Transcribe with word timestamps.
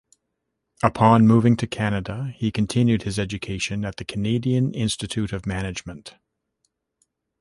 Upon 0.81 1.27
moving 1.27 1.55
to 1.57 1.67
Canada, 1.67 2.33
he 2.35 2.51
continued 2.51 3.03
his 3.03 3.19
education 3.19 3.85
at 3.85 3.97
the 3.97 4.03
Canadian 4.03 4.73
Institute 4.73 5.31
of 5.31 5.45
Management. 5.45 6.15